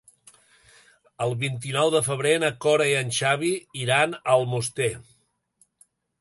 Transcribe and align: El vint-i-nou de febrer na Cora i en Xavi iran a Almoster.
El 1.25 1.35
vint-i-nou 1.43 1.91
de 1.95 2.01
febrer 2.07 2.31
na 2.43 2.49
Cora 2.65 2.87
i 2.93 2.97
en 3.03 3.13
Xavi 3.19 3.53
iran 3.83 4.17
a 4.23 4.39
Almoster. 4.39 4.91